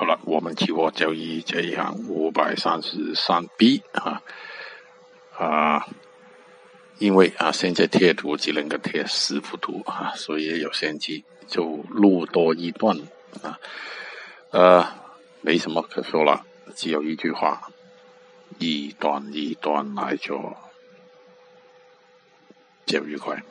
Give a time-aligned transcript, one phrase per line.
[0.00, 4.22] 好了，我们期货交易这一行五百三十三 B 啊
[5.36, 5.86] 啊，
[6.96, 12.98] 因为啊现在贴图只能够贴十幅图啊，所以有限期就录多一段
[13.42, 13.60] 啊，
[14.52, 14.88] 呃，
[15.42, 17.70] 没什么可说了，只有一句话，
[18.58, 20.56] 一段一段来做，
[22.86, 23.42] 就愉快。